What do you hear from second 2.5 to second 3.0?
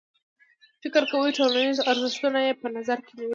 په نظر